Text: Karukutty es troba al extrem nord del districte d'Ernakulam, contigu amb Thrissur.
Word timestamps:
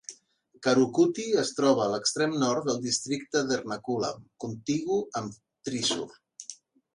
Karukutty 0.67 1.25
es 1.41 1.51
troba 1.59 1.83
al 1.85 1.97
extrem 1.97 2.33
nord 2.43 2.65
del 2.69 2.79
districte 2.87 3.45
d'Ernakulam, 3.51 4.25
contigu 4.45 4.99
amb 5.23 5.39
Thrissur. 5.69 6.09